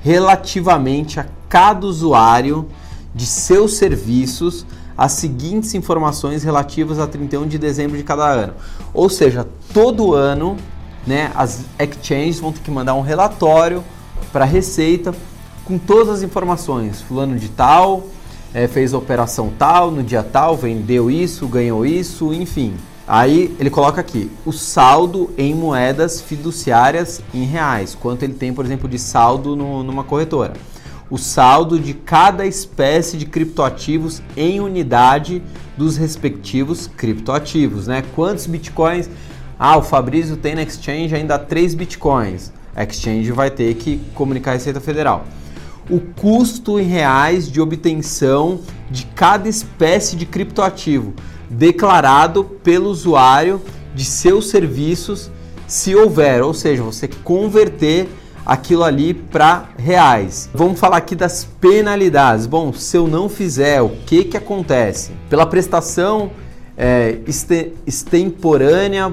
relativamente 0.00 1.20
a 1.20 1.26
cada 1.46 1.86
usuário 1.86 2.68
de 3.14 3.26
seus 3.26 3.74
serviços 3.76 4.64
as 4.96 5.12
seguintes 5.12 5.74
informações 5.74 6.42
relativas 6.42 6.98
a 6.98 7.06
31 7.06 7.46
de 7.46 7.58
dezembro 7.58 7.98
de 7.98 8.02
cada 8.02 8.26
ano. 8.26 8.54
Ou 8.94 9.10
seja, 9.10 9.46
todo 9.74 10.14
ano, 10.14 10.56
né, 11.06 11.30
as 11.34 11.66
exchanges 11.78 12.40
vão 12.40 12.50
ter 12.50 12.60
que 12.60 12.70
mandar 12.70 12.94
um 12.94 13.02
relatório 13.02 13.84
para 14.32 14.44
a 14.46 14.48
Receita 14.48 15.14
com 15.66 15.76
todas 15.76 16.08
as 16.08 16.22
informações. 16.22 17.02
Fulano 17.02 17.36
de 17.36 17.48
tal, 17.48 18.06
é, 18.54 18.66
fez 18.68 18.94
operação 18.94 19.52
tal, 19.58 19.90
no 19.90 20.02
dia 20.02 20.22
tal, 20.22 20.56
vendeu 20.56 21.10
isso, 21.10 21.46
ganhou 21.48 21.84
isso, 21.84 22.32
enfim. 22.32 22.74
Aí 23.06 23.54
ele 23.58 23.68
coloca 23.68 24.00
aqui 24.00 24.30
o 24.44 24.52
saldo 24.52 25.30
em 25.36 25.54
moedas 25.54 26.20
fiduciárias 26.20 27.20
em 27.34 27.44
reais, 27.44 27.96
quanto 28.00 28.22
ele 28.22 28.34
tem, 28.34 28.52
por 28.52 28.64
exemplo, 28.64 28.88
de 28.88 28.98
saldo 28.98 29.54
no, 29.54 29.82
numa 29.82 30.02
corretora. 30.02 30.54
O 31.08 31.18
saldo 31.18 31.78
de 31.78 31.94
cada 31.94 32.46
espécie 32.46 33.16
de 33.16 33.26
criptoativos 33.26 34.22
em 34.36 34.60
unidade 34.60 35.40
dos 35.76 35.96
respectivos 35.96 36.88
criptoativos, 36.88 37.86
né? 37.86 38.02
Quantos 38.14 38.46
bitcoins? 38.46 39.08
Ah, 39.56 39.76
o 39.76 39.82
Fabrício 39.82 40.36
tem 40.36 40.56
na 40.56 40.62
exchange 40.62 41.14
ainda 41.14 41.38
3 41.38 41.74
bitcoins. 41.74 42.52
A 42.74 42.82
exchange 42.82 43.30
vai 43.30 43.50
ter 43.50 43.72
que 43.74 44.00
comunicar 44.14 44.50
a 44.50 44.54
Receita 44.54 44.80
Federal 44.80 45.24
o 45.90 46.00
custo 46.00 46.78
em 46.78 46.84
reais 46.84 47.50
de 47.50 47.60
obtenção 47.60 48.60
de 48.90 49.06
cada 49.06 49.48
espécie 49.48 50.16
de 50.16 50.26
criptoativo 50.26 51.14
declarado 51.50 52.44
pelo 52.44 52.90
usuário 52.90 53.60
de 53.94 54.04
seus 54.04 54.48
serviços, 54.48 55.30
se 55.66 55.94
houver, 55.94 56.42
ou 56.42 56.52
seja, 56.52 56.82
você 56.82 57.08
converter 57.08 58.08
aquilo 58.44 58.84
ali 58.84 59.14
para 59.14 59.70
reais. 59.76 60.48
Vamos 60.54 60.78
falar 60.78 60.98
aqui 60.98 61.16
das 61.16 61.44
penalidades. 61.60 62.46
Bom, 62.46 62.72
se 62.72 62.96
eu 62.96 63.08
não 63.08 63.28
fizer, 63.28 63.82
o 63.82 63.88
que 63.88 64.24
que 64.24 64.36
acontece? 64.36 65.12
Pela 65.28 65.46
prestação 65.46 66.30
é, 66.76 67.18
extemporânea, 67.86 69.10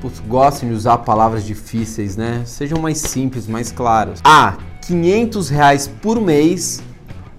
putz, 0.00 0.20
gostam 0.26 0.68
de 0.68 0.74
usar 0.74 0.98
palavras 0.98 1.44
difíceis, 1.44 2.16
né? 2.16 2.42
Sejam 2.46 2.80
mais 2.80 2.98
simples, 2.98 3.46
mais 3.46 3.70
claros. 3.70 4.20
A. 4.24 4.56
500 4.82 5.48
reais 5.48 5.86
por 5.86 6.20
mês 6.20 6.82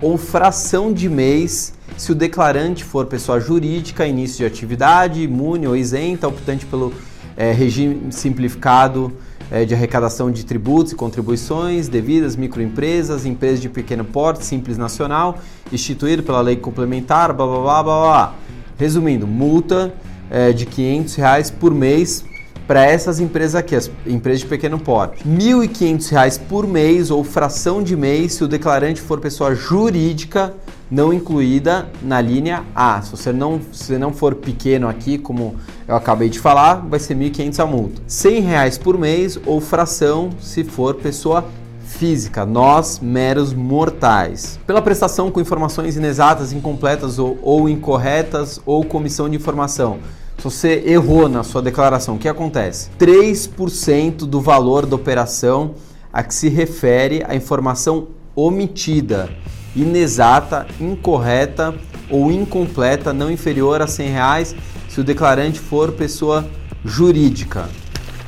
ou 0.02 0.18
fração 0.18 0.92
de 0.92 1.10
mês 1.10 1.74
se 1.98 2.12
o 2.12 2.16
declarante 2.16 2.84
for 2.84 3.06
pessoa 3.06 3.40
jurídica, 3.40 4.08
início 4.08 4.38
de 4.38 4.46
atividade, 4.46 5.22
imune 5.22 5.68
ou 5.68 5.76
isenta, 5.76 6.28
optante 6.28 6.66
pelo 6.66 6.94
é, 7.38 7.52
regime 7.52 8.12
simplificado 8.12 9.14
é, 9.52 9.66
de 9.66 9.74
arrecadação 9.74 10.32
de 10.32 10.44
tributos 10.46 10.94
e 10.94 10.96
contribuições 10.96 11.88
devidas, 11.88 12.36
microempresas, 12.36 13.26
empresas 13.26 13.62
de 13.62 13.70
pequeno 13.70 14.04
porte, 14.04 14.46
simples 14.46 14.78
nacional, 14.78 15.38
instituído 15.72 16.24
pela 16.24 16.42
lei 16.42 16.56
complementar, 16.56 17.32
blá 17.34 17.46
blá 17.46 17.60
blá 17.60 17.84
blá 17.84 18.02
blá. 18.02 18.36
Resumindo, 18.78 19.28
multa 19.28 19.94
é, 20.32 20.52
de 20.52 20.66
500 20.66 21.16
reais 21.16 21.52
por 21.52 21.74
mês 21.74 22.26
para 22.68 22.86
essas 22.86 23.20
empresas 23.20 23.56
aqui, 23.56 23.76
as 23.76 23.90
empresas 24.06 24.42
de 24.42 24.48
pequeno 24.48 24.80
porte. 24.80 25.24
R$ 25.24 25.36
1.500 25.36 26.40
por 26.48 26.68
mês 26.68 27.12
ou 27.12 27.24
fração 27.24 27.84
de 27.84 27.96
mês 27.96 28.34
se 28.34 28.44
o 28.44 28.48
declarante 28.48 29.02
for 29.02 29.20
pessoa 29.20 29.54
jurídica 29.54 30.54
não 30.90 31.12
incluída 31.12 31.90
na 32.02 32.22
linha 32.22 32.64
A. 32.76 33.02
Se 33.02 33.12
você 33.12 33.32
não, 33.32 33.60
se 33.72 33.98
não 33.98 34.14
for 34.14 34.36
pequeno 34.36 34.88
aqui, 34.88 35.18
como 35.18 35.56
eu 35.88 35.96
acabei 35.96 36.30
de 36.30 36.40
falar, 36.40 36.76
vai 36.76 37.00
ser 37.00 37.16
R$ 37.16 37.30
1.500 37.30 37.60
a 37.60 37.66
multa. 37.66 37.96
R$ 38.02 38.04
100 38.08 38.44
por 38.84 38.98
mês 38.98 39.40
ou 39.46 39.60
fração 39.60 40.30
se 40.40 40.64
for 40.64 40.96
pessoa 40.96 41.46
física, 41.86 42.46
nós 42.46 43.00
meros 43.00 43.54
mortais. 43.54 44.60
Pela 44.66 44.82
prestação 44.82 45.30
com 45.30 45.40
informações 45.40 45.96
inexatas, 45.96 46.52
incompletas 46.52 47.20
ou, 47.20 47.38
ou 47.42 47.70
incorretas 47.70 48.60
ou 48.66 48.84
comissão 48.84 49.30
de 49.30 49.36
informação 49.36 50.00
se 50.38 50.44
você 50.44 50.84
errou 50.86 51.30
na 51.30 51.44
sua 51.44 51.62
declaração, 51.62 52.16
o 52.16 52.20
que 52.20 52.28
acontece? 52.28 52.90
3% 53.00 54.26
do 54.26 54.42
valor 54.42 54.86
da 54.86 54.96
operação 54.96 55.76
a 56.12 56.22
que 56.22 56.34
se 56.34 56.50
refere 56.50 57.24
a 57.28 57.36
informação 57.36 58.10
omitida, 58.36 59.30
inexata, 59.76 60.68
incorreta 60.80 61.74
ou 62.10 62.32
incompleta, 62.32 63.14
não 63.14 63.32
inferior 63.32 63.82
a 63.82 63.88
100 63.88 64.10
reais, 64.10 64.56
se 64.90 65.00
o 65.00 65.04
declarante 65.04 65.60
for 65.60 65.92
pessoa 65.94 66.46
jurídica. 66.86 67.70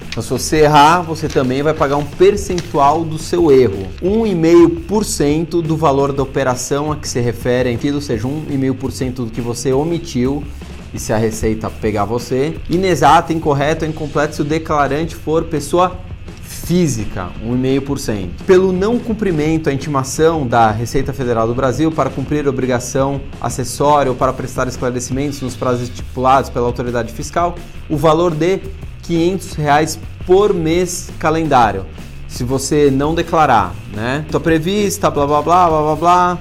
Então, 0.08 0.24
se 0.24 0.30
você 0.30 0.58
errar, 0.62 1.02
você 1.02 1.28
também 1.28 1.62
vai 1.62 1.74
pagar 1.74 1.98
um 1.98 2.06
percentual 2.06 3.04
do 3.04 3.20
seu 3.20 3.52
erro. 3.52 3.86
1,5% 4.02 5.62
do 5.62 5.76
valor 5.76 6.14
da 6.14 6.24
operação 6.24 6.90
a 6.92 6.96
que 6.96 7.08
se 7.08 7.20
refere 7.20 7.74
aquilo, 7.74 7.96
ou 7.96 8.02
seja, 8.02 8.26
1,5% 8.26 9.14
do 9.16 9.28
que 9.28 9.42
você 9.42 9.74
omitiu 9.74 10.42
e 10.96 11.00
se 11.00 11.12
a 11.12 11.18
receita 11.18 11.70
pegar 11.70 12.06
você. 12.06 12.58
Inexato, 12.70 13.34
incorreto 13.34 13.86
incompleto 13.86 14.36
se 14.36 14.42
o 14.42 14.46
declarante 14.46 15.14
for 15.14 15.44
pessoa 15.44 15.98
física, 16.42 17.30
1,5%. 17.46 18.30
Pelo 18.48 18.72
não 18.72 18.98
cumprimento 18.98 19.70
à 19.70 19.74
intimação 19.74 20.48
da 20.48 20.72
Receita 20.72 21.12
Federal 21.12 21.48
do 21.48 21.54
Brasil 21.54 21.92
para 21.92 22.10
cumprir 22.10 22.48
obrigação 22.48 23.22
acessória 23.42 24.10
ou 24.10 24.18
para 24.18 24.32
prestar 24.32 24.68
esclarecimentos 24.68 25.42
nos 25.42 25.56
prazos 25.56 25.90
estipulados 25.90 26.50
pela 26.50 26.66
autoridade 26.66 27.12
fiscal, 27.12 27.56
o 27.90 27.98
valor 27.98 28.34
de 28.34 28.62
500 29.04 29.54
reais 29.54 30.00
por 30.26 30.54
mês 30.54 31.12
calendário. 31.20 31.86
Se 32.28 32.44
você 32.44 32.90
não 32.90 33.14
declarar, 33.14 33.76
né? 33.94 34.24
Estou 34.26 34.42
prevista, 34.42 35.12
blá 35.12 35.28
blá 35.28 35.42
blá 35.42 35.68
blá 35.68 35.82
blá 35.82 35.96
blá. 35.96 36.40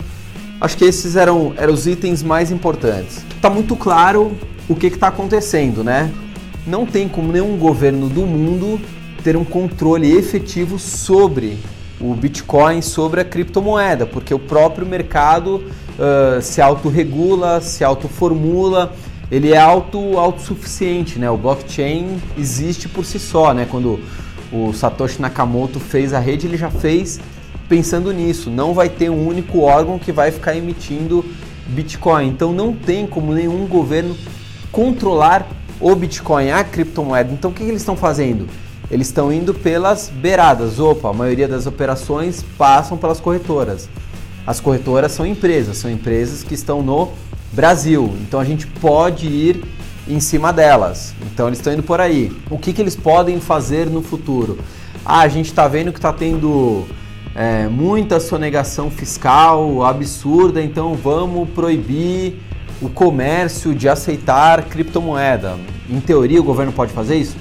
Acho 0.60 0.76
que 0.76 0.84
esses 0.84 1.16
eram, 1.16 1.52
eram 1.56 1.74
os 1.74 1.86
itens 1.86 2.22
mais 2.22 2.50
importantes. 2.50 3.24
Está 3.44 3.52
muito 3.52 3.76
claro 3.76 4.32
o 4.66 4.74
que 4.74 4.86
está 4.86 5.08
acontecendo, 5.08 5.84
né? 5.84 6.10
Não 6.66 6.86
tem 6.86 7.06
como 7.06 7.30
nenhum 7.30 7.58
governo 7.58 8.08
do 8.08 8.22
mundo 8.22 8.80
ter 9.22 9.36
um 9.36 9.44
controle 9.44 10.10
efetivo 10.16 10.78
sobre 10.78 11.58
o 12.00 12.14
Bitcoin, 12.14 12.80
sobre 12.80 13.20
a 13.20 13.24
criptomoeda, 13.24 14.06
porque 14.06 14.32
o 14.32 14.38
próprio 14.38 14.86
mercado 14.86 15.56
uh, 15.56 16.40
se 16.40 16.62
autorregula, 16.62 17.60
se 17.60 17.84
autoformula, 17.84 18.94
ele 19.30 19.52
é 19.52 19.58
auto, 19.58 20.18
autossuficiente, 20.18 21.18
né? 21.18 21.28
O 21.28 21.36
blockchain 21.36 22.16
existe 22.38 22.88
por 22.88 23.04
si 23.04 23.18
só, 23.18 23.52
né? 23.52 23.68
Quando 23.70 24.00
o 24.50 24.72
Satoshi 24.72 25.20
Nakamoto 25.20 25.78
fez 25.78 26.14
a 26.14 26.18
rede, 26.18 26.46
ele 26.46 26.56
já 26.56 26.70
fez 26.70 27.20
pensando 27.68 28.10
nisso. 28.10 28.48
Não 28.48 28.72
vai 28.72 28.88
ter 28.88 29.10
um 29.10 29.28
único 29.28 29.60
órgão 29.60 29.98
que 29.98 30.12
vai 30.12 30.30
ficar 30.30 30.56
emitindo 30.56 31.22
Bitcoin. 31.66 32.28
Então 32.28 32.52
não 32.52 32.72
tem 32.72 33.06
como 33.06 33.32
nenhum 33.32 33.66
governo 33.66 34.16
controlar 34.70 35.46
o 35.80 35.94
Bitcoin, 35.94 36.50
a 36.50 36.64
criptomoeda. 36.64 37.32
Então 37.32 37.50
o 37.50 37.54
que, 37.54 37.62
eles 37.62 37.82
estão 37.82 37.96
fazendo? 37.96 38.46
Eles 38.90 39.08
estão 39.08 39.32
indo 39.32 39.54
pelas 39.54 40.08
beiradas. 40.08 40.78
Opa, 40.78 41.10
a 41.10 41.12
maioria 41.12 41.48
das 41.48 41.66
operações 41.66 42.44
passam 42.56 42.96
pelas 42.96 43.20
corretoras. 43.20 43.88
As 44.46 44.60
corretoras 44.60 45.12
são 45.12 45.26
empresas, 45.26 45.78
são 45.78 45.90
empresas 45.90 46.42
que 46.42 46.54
estão 46.54 46.82
no 46.82 47.12
Brasil. 47.52 48.14
Então 48.20 48.38
a 48.38 48.44
gente 48.44 48.66
pode 48.66 49.26
ir 49.26 49.64
em 50.06 50.20
cima 50.20 50.52
delas. 50.52 51.14
Então 51.22 51.46
eles 51.46 51.58
estão 51.58 51.72
indo 51.72 51.82
por 51.82 52.00
aí. 52.00 52.30
O 52.50 52.58
que, 52.58 52.72
que 52.72 52.82
eles 52.82 52.94
podem 52.94 53.40
fazer 53.40 53.88
no 53.88 54.02
futuro? 54.02 54.58
Ah, 55.04 55.20
a 55.20 55.28
gente 55.28 55.46
está 55.46 55.66
vendo 55.66 55.92
que 55.92 55.98
está 55.98 56.12
tendo 56.12 56.86
é, 57.34 57.66
muita 57.66 58.20
sonegação 58.20 58.90
fiscal 58.90 59.84
absurda, 59.84 60.62
então 60.62 60.94
vamos 60.94 61.48
proibir 61.50 62.40
o 62.80 62.88
comércio 62.88 63.74
de 63.74 63.88
aceitar 63.88 64.62
criptomoeda. 64.64 65.56
Em 65.88 66.00
teoria, 66.00 66.40
o 66.40 66.44
governo 66.44 66.72
pode 66.72 66.92
fazer 66.92 67.16
isso? 67.16 67.36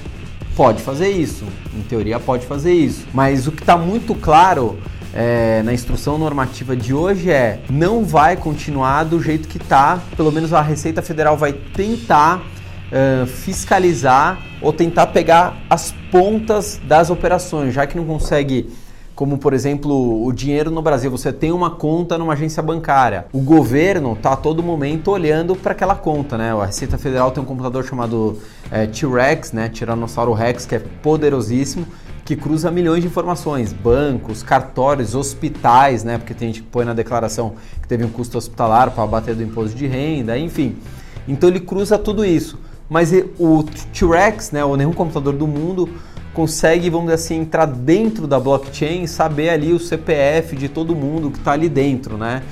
Pode 0.56 0.82
fazer 0.82 1.10
isso. 1.10 1.44
Em 1.76 1.82
teoria, 1.82 2.18
pode 2.18 2.46
fazer 2.46 2.72
isso. 2.72 3.06
Mas 3.12 3.46
o 3.46 3.52
que 3.52 3.62
está 3.62 3.76
muito 3.76 4.14
claro 4.14 4.78
é, 5.12 5.62
na 5.62 5.72
instrução 5.72 6.18
normativa 6.18 6.76
de 6.76 6.92
hoje 6.92 7.30
é 7.30 7.60
não 7.70 8.04
vai 8.04 8.36
continuar 8.36 9.04
do 9.04 9.22
jeito 9.22 9.46
que 9.46 9.58
está. 9.58 10.00
Pelo 10.16 10.32
menos 10.32 10.52
a 10.52 10.60
Receita 10.60 11.02
Federal 11.02 11.36
vai 11.36 11.52
tentar 11.52 12.38
uh, 12.38 13.26
fiscalizar 13.26 14.38
ou 14.60 14.72
tentar 14.72 15.08
pegar 15.08 15.56
as 15.70 15.94
pontas 16.10 16.80
das 16.84 17.10
operações, 17.10 17.74
já 17.74 17.86
que 17.86 17.96
não 17.96 18.04
consegue 18.04 18.68
como 19.14 19.38
por 19.38 19.52
exemplo 19.52 20.24
o 20.24 20.32
dinheiro 20.32 20.70
no 20.70 20.82
Brasil, 20.82 21.10
você 21.10 21.32
tem 21.32 21.52
uma 21.52 21.70
conta 21.70 22.18
numa 22.18 22.32
agência 22.32 22.62
bancária. 22.62 23.26
O 23.32 23.40
governo 23.40 24.14
está 24.14 24.32
a 24.32 24.36
todo 24.36 24.62
momento 24.62 25.10
olhando 25.10 25.54
para 25.54 25.72
aquela 25.72 25.94
conta, 25.94 26.36
né? 26.36 26.52
A 26.52 26.66
Receita 26.66 26.98
Federal 26.98 27.30
tem 27.30 27.42
um 27.42 27.46
computador 27.46 27.84
chamado 27.84 28.38
é, 28.70 28.86
T-Rex, 28.86 29.52
né? 29.52 29.68
Tiranossauro 29.68 30.32
Rex, 30.32 30.66
que 30.66 30.74
é 30.74 30.78
poderosíssimo, 30.78 31.86
que 32.24 32.34
cruza 32.34 32.70
milhões 32.70 33.02
de 33.02 33.06
informações, 33.06 33.72
bancos, 33.72 34.42
cartórios, 34.42 35.14
hospitais, 35.14 36.02
né? 36.02 36.18
Porque 36.18 36.34
tem 36.34 36.48
gente 36.48 36.62
que 36.62 36.68
põe 36.68 36.84
na 36.84 36.94
declaração 36.94 37.54
que 37.80 37.86
teve 37.86 38.04
um 38.04 38.10
custo 38.10 38.36
hospitalar 38.36 38.90
para 38.90 39.06
bater 39.06 39.36
do 39.36 39.42
imposto 39.44 39.76
de 39.76 39.86
renda, 39.86 40.36
enfim. 40.36 40.76
Então 41.28 41.48
ele 41.48 41.60
cruza 41.60 41.96
tudo 41.98 42.24
isso. 42.24 42.58
Mas 42.90 43.12
o 43.38 43.62
T-Rex, 43.92 44.50
né? 44.50 44.64
Ou 44.64 44.76
nenhum 44.76 44.92
computador 44.92 45.34
do 45.34 45.46
mundo 45.46 45.88
consegue, 46.34 46.90
vamos 46.90 47.06
dizer 47.06 47.14
assim, 47.14 47.40
entrar 47.40 47.64
dentro 47.64 48.26
da 48.26 48.38
blockchain 48.38 49.04
e 49.04 49.08
saber 49.08 49.48
ali 49.48 49.72
o 49.72 49.78
CPF 49.78 50.56
de 50.56 50.68
todo 50.68 50.94
mundo 50.94 51.30
que 51.30 51.38
está 51.38 51.52
ali 51.52 51.68
dentro, 51.68 52.18
né? 52.18 52.42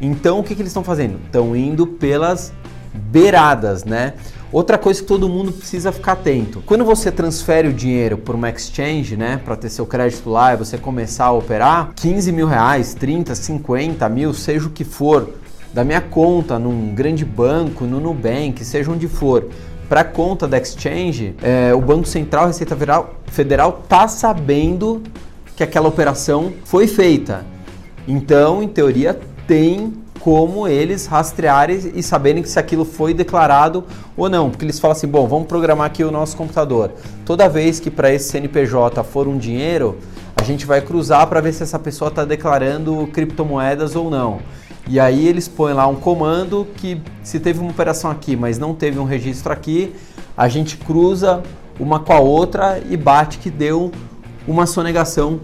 Então 0.00 0.38
o 0.38 0.42
que, 0.42 0.54
que 0.54 0.62
eles 0.62 0.70
estão 0.70 0.84
fazendo? 0.84 1.18
Estão 1.26 1.54
indo 1.54 1.86
pelas 1.86 2.52
beiradas, 2.94 3.84
né? 3.84 4.14
Outra 4.52 4.76
coisa 4.76 5.00
que 5.00 5.06
todo 5.06 5.28
mundo 5.28 5.50
precisa 5.50 5.90
ficar 5.90 6.12
atento. 6.12 6.62
Quando 6.66 6.84
você 6.84 7.10
transfere 7.10 7.68
o 7.68 7.72
dinheiro 7.72 8.18
por 8.18 8.34
uma 8.34 8.50
exchange, 8.50 9.16
né, 9.16 9.40
para 9.42 9.56
ter 9.56 9.70
seu 9.70 9.86
crédito 9.86 10.28
lá 10.28 10.52
e 10.52 10.56
você 10.58 10.76
começar 10.76 11.24
a 11.24 11.32
operar, 11.32 11.92
15 11.96 12.30
mil 12.32 12.46
reais, 12.46 12.92
30, 12.92 13.34
50 13.34 14.06
mil, 14.10 14.34
seja 14.34 14.66
o 14.66 14.70
que 14.70 14.84
for, 14.84 15.30
da 15.72 15.82
minha 15.82 16.02
conta 16.02 16.58
num 16.58 16.94
grande 16.94 17.24
banco, 17.24 17.84
no 17.86 17.98
Nubank, 17.98 18.62
seja 18.62 18.90
onde 18.90 19.08
for, 19.08 19.48
para 19.92 20.04
conta 20.04 20.48
da 20.48 20.56
exchange, 20.56 21.34
é, 21.42 21.74
o 21.74 21.80
Banco 21.82 22.08
Central, 22.08 22.46
Receita 22.46 22.74
Federal, 23.26 23.82
tá 23.86 24.08
sabendo 24.08 25.02
que 25.54 25.62
aquela 25.62 25.86
operação 25.86 26.50
foi 26.64 26.86
feita. 26.86 27.44
Então, 28.08 28.62
em 28.62 28.68
teoria, 28.68 29.20
tem 29.46 29.92
como 30.18 30.66
eles 30.66 31.04
rastrearem 31.04 31.92
e 31.94 32.02
saberem 32.02 32.42
se 32.42 32.58
aquilo 32.58 32.86
foi 32.86 33.12
declarado 33.12 33.84
ou 34.16 34.30
não. 34.30 34.48
Porque 34.48 34.64
eles 34.64 34.80
falam 34.80 34.96
assim: 34.96 35.06
bom, 35.06 35.28
vamos 35.28 35.46
programar 35.46 35.88
aqui 35.88 36.02
o 36.02 36.10
nosso 36.10 36.38
computador. 36.38 36.92
Toda 37.26 37.46
vez 37.46 37.78
que 37.78 37.90
para 37.90 38.10
esse 38.10 38.30
CNPJ 38.30 39.04
for 39.04 39.28
um 39.28 39.36
dinheiro, 39.36 39.98
a 40.34 40.42
gente 40.42 40.64
vai 40.64 40.80
cruzar 40.80 41.26
para 41.26 41.42
ver 41.42 41.52
se 41.52 41.62
essa 41.62 41.78
pessoa 41.78 42.08
está 42.08 42.24
declarando 42.24 43.06
criptomoedas 43.12 43.94
ou 43.94 44.08
não. 44.08 44.40
E 44.88 44.98
aí 44.98 45.26
eles 45.26 45.48
põem 45.48 45.74
lá 45.74 45.86
um 45.86 45.94
comando 45.94 46.66
que 46.76 47.00
se 47.22 47.38
teve 47.38 47.60
uma 47.60 47.70
operação 47.70 48.10
aqui, 48.10 48.36
mas 48.36 48.58
não 48.58 48.74
teve 48.74 48.98
um 48.98 49.04
registro 49.04 49.52
aqui, 49.52 49.94
a 50.36 50.48
gente 50.48 50.76
cruza 50.76 51.42
uma 51.78 52.00
com 52.00 52.12
a 52.12 52.20
outra 52.20 52.82
e 52.90 52.96
bate 52.96 53.38
que 53.38 53.50
deu 53.50 53.92
uma 54.46 54.66
sonegação 54.66 55.40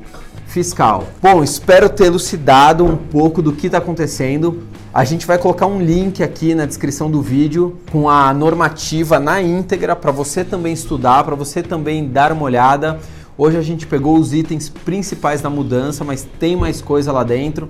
fiscal. 0.47 1.05
Bom, 1.23 1.45
espero 1.45 1.89
ter 1.89 2.07
elucidado 2.07 2.85
um 2.85 2.97
pouco 2.97 3.43
do 3.43 3.53
que 3.53 3.67
está 3.67 3.79
acontecendo. 3.79 4.63
A 4.93 5.05
gente 5.05 5.27
vai 5.27 5.39
colocar 5.39 5.67
um 5.67 5.81
link 5.81 6.23
aqui 6.23 6.55
na 6.55 6.65
descrição 6.65 7.11
do 7.11 7.21
vídeo 7.21 7.77
com 7.93 8.09
a 8.09 8.33
normativa 8.33 9.21
na 9.21 9.41
íntegra 9.41 9.95
para 9.95 10.11
você 10.11 10.43
também 10.43 10.73
estudar, 10.73 11.23
para 11.25 11.37
você 11.37 11.63
também 11.63 12.09
dar 12.09 12.33
uma 12.33 12.43
olhada. 12.43 12.99
Hoje 13.37 13.57
a 13.57 13.63
gente 13.63 13.87
pegou 13.87 14.19
os 14.19 14.33
itens 14.33 14.69
principais 14.69 15.41
da 15.41 15.51
mudança, 15.51 16.03
mas 16.03 16.27
tem 16.41 16.57
mais 16.57 16.81
coisa 16.81 17.13
lá 17.13 17.23
dentro. 17.23 17.69